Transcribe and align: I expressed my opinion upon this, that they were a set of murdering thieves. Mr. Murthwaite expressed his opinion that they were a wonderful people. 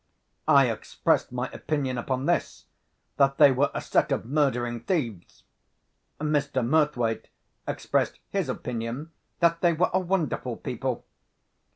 I 0.47 0.71
expressed 0.71 1.31
my 1.31 1.47
opinion 1.51 1.99
upon 1.99 2.25
this, 2.25 2.65
that 3.17 3.37
they 3.37 3.51
were 3.51 3.69
a 3.71 3.81
set 3.81 4.11
of 4.11 4.25
murdering 4.25 4.79
thieves. 4.79 5.43
Mr. 6.19 6.65
Murthwaite 6.65 7.27
expressed 7.67 8.17
his 8.31 8.49
opinion 8.49 9.11
that 9.41 9.61
they 9.61 9.73
were 9.73 9.91
a 9.93 9.99
wonderful 9.99 10.57
people. 10.57 11.05